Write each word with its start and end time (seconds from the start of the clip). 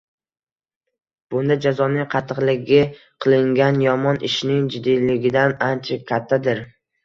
Bunda 1.35 1.57
jazoning 1.65 2.07
qattiqligi 2.15 2.81
qilingan 3.27 3.79
“yomon” 3.87 4.21
ishning 4.33 4.67
jiddiyligidan 4.77 5.59
ancha 5.71 6.03
kattadir. 6.13 6.69